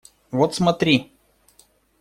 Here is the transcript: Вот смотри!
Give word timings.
Вот 0.31 0.55
смотри! 0.55 1.13